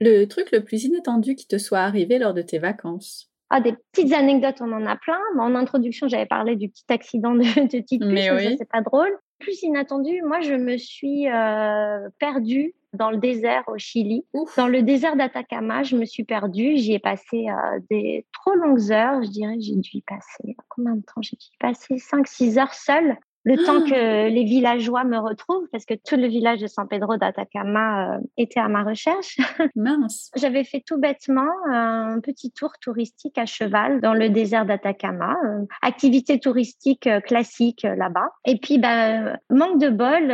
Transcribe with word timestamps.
Le 0.00 0.24
truc 0.26 0.52
le 0.52 0.62
plus 0.62 0.84
inattendu 0.84 1.34
qui 1.34 1.46
te 1.46 1.58
soit 1.58 1.80
arrivé 1.80 2.18
lors 2.18 2.34
de 2.34 2.42
tes 2.42 2.58
vacances? 2.58 3.30
Ah, 3.50 3.60
des 3.60 3.74
petites 3.92 4.12
anecdotes, 4.12 4.60
on 4.60 4.72
en 4.72 4.84
a 4.86 4.96
plein. 4.96 5.18
En 5.38 5.54
introduction, 5.54 6.06
j'avais 6.06 6.26
parlé 6.26 6.54
du 6.54 6.68
petit 6.68 6.84
accident 6.88 7.34
de, 7.34 7.40
de 7.62 7.78
petite 7.78 8.02
puce, 8.02 8.30
oui. 8.32 8.56
c'est 8.58 8.68
pas 8.68 8.82
drôle. 8.82 9.10
Plus 9.38 9.62
inattendu, 9.62 10.20
moi, 10.22 10.40
je 10.40 10.54
me 10.54 10.76
suis 10.76 11.28
euh, 11.28 12.08
perdue 12.18 12.74
dans 12.92 13.10
le 13.10 13.18
désert 13.18 13.64
au 13.68 13.78
Chili. 13.78 14.24
Dans 14.56 14.68
le 14.68 14.82
désert 14.82 15.16
d'Atacama, 15.16 15.82
je 15.82 15.96
me 15.96 16.04
suis 16.04 16.24
perdue. 16.24 16.76
J'y 16.76 16.94
ai 16.94 16.98
passé 16.98 17.46
euh, 17.48 17.80
des 17.90 18.26
trop 18.32 18.54
longues 18.54 18.90
heures. 18.92 19.22
Je 19.22 19.30
dirais, 19.30 19.56
j'ai 19.60 19.76
dû 19.76 19.90
y 19.94 20.02
passer 20.02 20.56
combien 20.68 20.96
de 20.96 21.02
temps? 21.02 21.22
J'ai 21.22 21.36
dû 21.36 21.46
y 21.46 21.58
passer 21.58 21.96
5-6 21.96 22.58
heures 22.58 22.74
seule 22.74 23.16
le 23.44 23.56
temps 23.64 23.82
que 23.82 24.28
les 24.28 24.44
villageois 24.44 25.04
me 25.04 25.18
retrouvent, 25.18 25.66
parce 25.72 25.84
que 25.84 25.94
tout 25.94 26.16
le 26.16 26.26
village 26.26 26.60
de 26.60 26.66
San 26.66 26.86
Pedro 26.88 27.16
d'Atacama 27.16 28.14
euh, 28.14 28.18
était 28.36 28.60
à 28.60 28.68
ma 28.68 28.82
recherche. 28.82 29.38
Mince. 29.76 30.30
J'avais 30.36 30.64
fait 30.64 30.82
tout 30.84 30.98
bêtement 30.98 31.50
un 31.66 32.20
petit 32.20 32.50
tour 32.50 32.72
touristique 32.80 33.38
à 33.38 33.46
cheval 33.46 34.00
dans 34.00 34.14
le 34.14 34.28
désert 34.28 34.66
d'Atacama, 34.66 35.36
euh, 35.44 35.64
activité 35.82 36.38
touristique 36.38 37.06
euh, 37.06 37.20
classique 37.20 37.82
là-bas. 37.82 38.30
Et 38.44 38.58
puis, 38.58 38.78
bah, 38.78 39.36
manque 39.50 39.80
de 39.80 39.90
bol, 39.90 40.30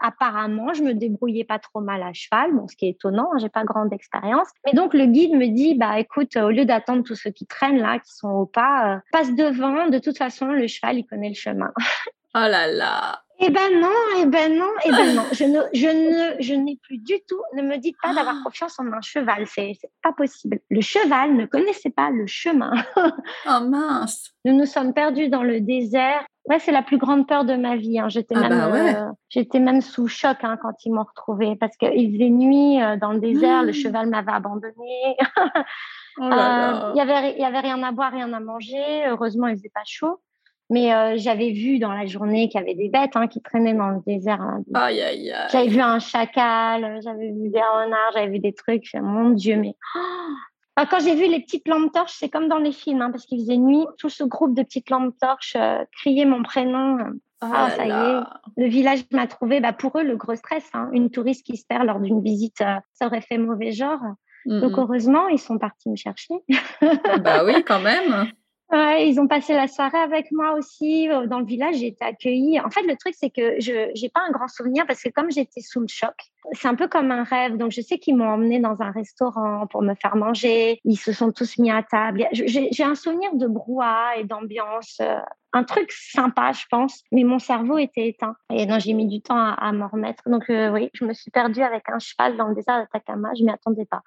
apparemment, 0.00 0.72
je 0.74 0.82
me 0.82 0.94
débrouillais 0.94 1.44
pas 1.44 1.58
trop 1.58 1.80
mal 1.80 2.02
à 2.02 2.12
cheval, 2.12 2.52
bon, 2.54 2.66
ce 2.68 2.76
qui 2.76 2.86
est 2.86 2.90
étonnant, 2.90 3.30
hein, 3.32 3.38
j'ai 3.38 3.48
pas 3.48 3.64
grande 3.64 3.92
expérience. 3.92 4.48
Mais 4.66 4.72
donc, 4.72 4.94
le 4.94 5.06
guide 5.06 5.34
me 5.34 5.48
dit, 5.48 5.74
bah, 5.74 5.98
écoute, 5.98 6.36
au 6.36 6.50
lieu 6.50 6.64
d'attendre 6.64 7.02
tous 7.02 7.14
ceux 7.14 7.30
qui 7.30 7.46
traînent 7.46 7.78
là, 7.78 7.98
qui 7.98 8.12
sont 8.12 8.30
au 8.30 8.46
pas, 8.46 9.00
passe 9.12 9.34
devant, 9.34 9.88
de 9.88 9.98
toute 9.98 10.18
façon, 10.18 10.46
le 10.46 10.66
cheval, 10.66 10.98
il 10.98 11.04
connaît 11.04 11.28
le 11.28 11.34
chemin. 11.34 11.72
Oh 12.34 12.38
là 12.38 12.66
là. 12.66 13.22
Eh 13.44 13.50
ben 13.50 13.80
non, 13.80 13.88
eh 14.20 14.26
ben 14.26 14.56
non, 14.56 14.70
eh 14.84 14.90
ben 14.90 15.16
non. 15.16 15.24
Je 15.32 15.44
ne, 15.44 15.62
je 15.72 15.88
ne, 15.88 16.40
je 16.40 16.54
n'ai 16.54 16.78
plus 16.80 16.98
du 16.98 17.14
tout. 17.28 17.42
Ne 17.54 17.62
me 17.62 17.76
dites 17.76 17.96
pas 18.00 18.14
d'avoir 18.14 18.36
ah. 18.38 18.42
confiance 18.44 18.78
en 18.78 18.86
un 18.92 19.00
cheval. 19.00 19.46
C'est, 19.48 19.72
c'est 19.80 19.90
pas 20.00 20.12
possible. 20.12 20.60
Le 20.70 20.80
cheval 20.80 21.34
ne 21.34 21.46
connaissait 21.46 21.90
pas 21.90 22.10
le 22.10 22.26
chemin. 22.28 22.72
oh 22.96 23.60
mince. 23.68 24.30
Nous 24.44 24.54
nous 24.56 24.66
sommes 24.66 24.94
perdus 24.94 25.28
dans 25.28 25.42
le 25.42 25.60
désert. 25.60 26.24
Ouais, 26.48 26.60
c'est 26.60 26.70
la 26.70 26.82
plus 26.82 26.98
grande 26.98 27.26
peur 27.26 27.44
de 27.44 27.54
ma 27.54 27.76
vie. 27.76 27.98
Hein. 27.98 28.08
J'étais 28.08 28.36
ah 28.36 28.40
même, 28.40 28.50
bah 28.50 28.74
euh, 28.74 29.12
j'étais 29.28 29.58
même 29.58 29.80
sous 29.80 30.06
choc 30.06 30.38
hein, 30.42 30.56
quand 30.62 30.84
ils 30.84 30.92
m'ont 30.92 31.04
retrouvée 31.04 31.56
parce 31.56 31.76
qu'il 31.76 32.12
faisait 32.12 32.30
nuit 32.30 32.80
euh, 32.80 32.96
dans 32.96 33.12
le 33.12 33.18
désert. 33.18 33.64
Le 33.64 33.70
mmh. 33.70 33.74
cheval 33.74 34.08
m'avait 34.08 34.32
abandonnée. 34.32 35.16
oh 36.18 36.22
euh, 36.22 36.92
il 36.94 36.96
y 36.96 37.00
avait, 37.00 37.32
il 37.32 37.40
y 37.40 37.44
avait 37.44 37.60
rien 37.60 37.82
à 37.82 37.90
boire, 37.90 38.12
rien 38.12 38.32
à 38.32 38.40
manger. 38.40 39.04
Heureusement, 39.08 39.48
il 39.48 39.56
faisait 39.56 39.72
pas 39.74 39.82
chaud. 39.84 40.20
Mais 40.72 40.92
euh, 40.94 41.14
j'avais 41.18 41.50
vu 41.50 41.78
dans 41.78 41.92
la 41.92 42.06
journée 42.06 42.48
qu'il 42.48 42.58
y 42.58 42.64
avait 42.64 42.74
des 42.74 42.88
bêtes 42.88 43.14
hein, 43.14 43.28
qui 43.28 43.42
traînaient 43.42 43.74
dans 43.74 43.90
le 43.90 44.00
désert. 44.06 44.40
Hein. 44.40 44.62
Aïe, 44.72 45.02
aïe, 45.02 45.30
aïe. 45.30 45.48
J'avais 45.52 45.68
vu 45.68 45.80
un 45.80 45.98
chacal, 45.98 46.98
j'avais 47.04 47.30
vu 47.30 47.50
des 47.50 47.60
renards, 47.60 48.12
j'avais 48.14 48.28
vu 48.28 48.38
des 48.38 48.54
trucs. 48.54 48.88
mon 48.94 49.30
Dieu, 49.30 49.56
mais 49.56 49.76
oh 49.94 50.82
quand 50.90 51.00
j'ai 51.00 51.14
vu 51.14 51.28
les 51.28 51.40
petites 51.40 51.68
lampes 51.68 51.92
torches, 51.92 52.14
c'est 52.18 52.30
comme 52.30 52.48
dans 52.48 52.58
les 52.58 52.72
films, 52.72 53.02
hein, 53.02 53.10
parce 53.10 53.26
qu'il 53.26 53.38
faisait 53.38 53.58
nuit. 53.58 53.84
Tout 53.98 54.08
ce 54.08 54.24
groupe 54.24 54.56
de 54.56 54.62
petites 54.62 54.88
lampes 54.88 55.14
torches 55.20 55.56
euh, 55.56 55.84
criait 55.92 56.24
mon 56.24 56.42
prénom. 56.42 56.96
Oh 57.42 57.46
ah, 57.52 57.70
ça 57.70 57.86
y 57.86 57.90
est, 57.90 58.20
le 58.56 58.68
village 58.68 59.04
m'a 59.12 59.26
trouvé. 59.26 59.60
Bah, 59.60 59.74
pour 59.74 59.98
eux, 59.98 60.04
le 60.04 60.16
gros 60.16 60.36
stress. 60.36 60.64
Une 60.92 61.10
touriste 61.10 61.44
qui 61.44 61.58
se 61.58 61.66
perd 61.66 61.84
lors 61.84 62.00
d'une 62.00 62.22
visite, 62.22 62.62
euh, 62.62 62.76
ça 62.94 63.06
aurait 63.06 63.20
fait 63.20 63.36
mauvais 63.36 63.72
genre. 63.72 64.00
Donc 64.44 64.76
heureusement, 64.76 65.28
ils 65.28 65.38
sont 65.38 65.58
partis 65.58 65.88
me 65.88 65.94
chercher. 65.94 66.34
bah 67.20 67.44
oui, 67.44 67.62
quand 67.64 67.80
même. 67.80 68.32
Ils 68.72 69.18
ont 69.20 69.26
passé 69.26 69.52
la 69.52 69.68
soirée 69.68 69.98
avec 69.98 70.32
moi 70.32 70.54
aussi 70.54 71.08
euh, 71.10 71.26
dans 71.26 71.40
le 71.40 71.44
village. 71.44 71.76
J'ai 71.76 71.88
été 71.88 72.04
accueillie. 72.04 72.58
En 72.60 72.70
fait, 72.70 72.82
le 72.82 72.96
truc, 72.96 73.14
c'est 73.18 73.30
que 73.30 73.60
je 73.60 74.00
n'ai 74.00 74.08
pas 74.08 74.22
un 74.26 74.30
grand 74.30 74.48
souvenir 74.48 74.86
parce 74.86 75.02
que 75.02 75.10
comme 75.10 75.30
j'étais 75.30 75.60
sous 75.60 75.80
le 75.80 75.88
choc, 75.88 76.14
c'est 76.52 76.68
un 76.68 76.74
peu 76.74 76.88
comme 76.88 77.10
un 77.10 77.22
rêve. 77.22 77.56
Donc, 77.56 77.70
je 77.70 77.80
sais 77.80 77.98
qu'ils 77.98 78.16
m'ont 78.16 78.28
emmené 78.28 78.60
dans 78.60 78.80
un 78.80 78.90
restaurant 78.90 79.66
pour 79.66 79.82
me 79.82 79.94
faire 79.94 80.16
manger. 80.16 80.80
Ils 80.84 80.96
se 80.96 81.12
sont 81.12 81.32
tous 81.32 81.58
mis 81.58 81.70
à 81.70 81.82
table. 81.82 82.26
J'ai 82.32 82.84
un 82.84 82.94
souvenir 82.94 83.34
de 83.34 83.46
brouhaha 83.46 84.16
et 84.16 84.24
d'ambiance 84.24 84.98
euh, 85.00 85.18
un 85.52 85.64
truc 85.64 85.92
sympa, 85.92 86.52
je 86.52 86.64
pense, 86.70 87.02
mais 87.12 87.24
mon 87.24 87.38
cerveau 87.38 87.76
était 87.76 88.08
éteint. 88.08 88.34
Et 88.50 88.64
donc, 88.66 88.80
j'ai 88.80 88.94
mis 88.94 89.06
du 89.06 89.20
temps 89.20 89.36
à, 89.36 89.72
m'en 89.72 89.88
remettre. 89.88 90.22
Donc, 90.26 90.48
euh, 90.48 90.70
oui, 90.70 90.90
je 90.94 91.04
me 91.04 91.12
suis 91.12 91.30
perdue 91.30 91.62
avec 91.62 91.88
un 91.90 91.98
cheval 91.98 92.36
dans 92.36 92.48
le 92.48 92.54
désert 92.54 92.78
d'Atacama. 92.78 93.30
Je 93.38 93.44
m'y 93.44 93.50
attendais 93.50 93.84
pas. 93.84 94.02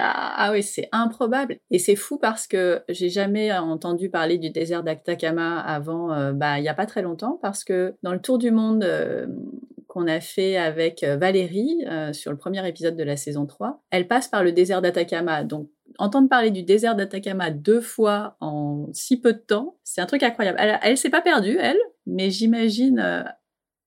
Ah, 0.00 0.50
oui, 0.52 0.62
c'est 0.62 0.88
improbable. 0.92 1.58
Et 1.70 1.78
c'est 1.78 1.96
fou 1.96 2.18
parce 2.18 2.46
que 2.46 2.82
j'ai 2.88 3.08
jamais 3.08 3.52
entendu 3.52 4.10
parler 4.10 4.38
du 4.38 4.50
désert 4.50 4.82
d'Atacama 4.82 5.60
avant, 5.60 6.12
euh, 6.12 6.32
bah, 6.32 6.58
il 6.58 6.62
n'y 6.62 6.68
a 6.68 6.74
pas 6.74 6.86
très 6.86 7.02
longtemps, 7.02 7.38
parce 7.42 7.64
que 7.64 7.94
dans 8.02 8.12
le 8.12 8.20
tour 8.20 8.38
du 8.38 8.50
monde, 8.50 8.84
euh, 8.84 9.26
qu'on 9.86 10.06
a 10.06 10.20
fait 10.20 10.58
avec 10.58 11.02
Valérie 11.02 11.82
sur 12.12 12.30
le 12.30 12.36
premier 12.36 12.66
épisode 12.68 12.94
de 12.94 13.02
la 13.02 13.16
saison 13.16 13.46
3. 13.46 13.82
Elle 13.90 14.06
passe 14.06 14.28
par 14.28 14.44
le 14.44 14.52
désert 14.52 14.82
d'Atacama. 14.82 15.44
Donc, 15.44 15.70
entendre 15.98 16.28
parler 16.28 16.50
du 16.50 16.62
désert 16.62 16.94
d'Atacama 16.94 17.50
deux 17.50 17.80
fois 17.80 18.36
en 18.40 18.88
si 18.92 19.18
peu 19.18 19.32
de 19.32 19.38
temps, 19.38 19.78
c'est 19.84 20.02
un 20.02 20.06
truc 20.06 20.22
incroyable. 20.22 20.58
Elle, 20.60 20.78
elle 20.82 20.98
s'est 20.98 21.08
pas 21.08 21.22
perdue, 21.22 21.56
elle, 21.58 21.78
mais 22.06 22.30
j'imagine. 22.30 23.24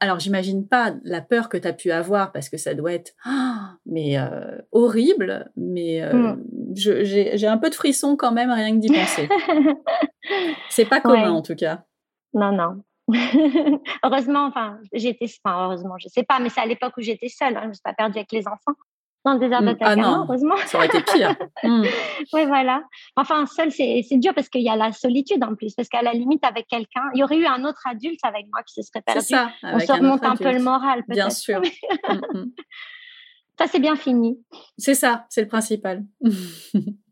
Alors, 0.00 0.18
j'imagine 0.18 0.68
pas 0.68 0.94
la 1.04 1.22
peur 1.22 1.48
que 1.48 1.56
tu 1.56 1.66
as 1.66 1.72
pu 1.72 1.90
avoir 1.90 2.32
parce 2.32 2.48
que 2.48 2.58
ça 2.58 2.74
doit 2.74 2.92
être 2.92 3.12
mais 3.86 4.18
euh, 4.18 4.58
horrible, 4.72 5.50
mais 5.56 6.02
euh, 6.02 6.34
mm. 6.34 6.74
j'ai 6.74 7.46
un 7.46 7.58
peu 7.58 7.70
de 7.70 7.74
frisson 7.74 8.16
quand 8.16 8.32
même 8.32 8.50
rien 8.50 8.72
que 8.72 8.80
d'y 8.80 8.88
penser. 8.88 9.28
c'est 10.68 10.84
pas 10.84 11.00
commun 11.00 11.30
en 11.30 11.42
tout 11.42 11.54
cas. 11.54 11.84
Non, 12.34 12.52
non. 12.52 12.82
heureusement, 14.04 14.46
enfin, 14.46 14.78
j'étais, 14.92 15.26
enfin, 15.44 15.64
heureusement, 15.64 15.94
je 15.98 16.08
sais 16.08 16.24
pas, 16.24 16.40
mais 16.40 16.48
c'est 16.48 16.60
à 16.60 16.66
l'époque 16.66 16.94
où 16.98 17.00
j'étais 17.00 17.28
seule, 17.28 17.56
hein, 17.56 17.62
je 17.62 17.68
me 17.68 17.72
suis 17.72 17.82
pas 17.82 17.94
perdue 17.94 18.18
avec 18.18 18.32
les 18.32 18.46
enfants 18.48 18.74
dans 19.26 19.34
le 19.34 19.40
désert 19.40 19.60
de 19.60 19.76
ah 19.80 19.96
non, 19.96 20.22
heureusement. 20.22 20.56
Ça 20.66 20.78
aurait 20.78 20.86
été 20.86 21.02
pire. 21.02 21.34
Mm. 21.62 21.84
Oui, 22.34 22.44
voilà. 22.46 22.82
Enfin, 23.16 23.46
seul, 23.46 23.72
c'est 23.72 24.04
dur 24.12 24.34
parce 24.34 24.48
qu'il 24.48 24.60
y 24.60 24.68
a 24.68 24.76
la 24.76 24.92
solitude 24.92 25.42
en 25.42 25.54
plus. 25.54 25.74
Parce 25.74 25.88
qu'à 25.88 26.02
la 26.02 26.12
limite, 26.12 26.44
avec 26.44 26.68
quelqu'un, 26.68 27.02
il 27.14 27.20
y 27.20 27.24
aurait 27.24 27.38
eu 27.38 27.46
un 27.46 27.64
autre 27.64 27.80
adulte 27.86 28.20
avec 28.22 28.46
moi 28.52 28.62
qui 28.62 28.74
se 28.74 28.82
serait 28.82 29.02
perdu. 29.02 29.22
Ça, 29.22 29.50
On 29.62 29.78
se 29.80 29.90
remonte 29.90 30.22
un, 30.22 30.36
peu 30.36 30.52
le 30.52 30.62
moral, 30.62 31.02
peut-être. 31.06 31.16
Bien 31.16 31.30
sûr. 31.30 31.60
Mm, 32.08 32.38
mm. 32.38 32.52
ça, 33.58 33.66
c'est 33.66 33.80
bien 33.80 33.96
fini. 33.96 34.38
C'est 34.78 34.94
ça, 34.94 35.26
c'est 35.28 35.40
le 35.40 35.48
principal. 35.48 36.04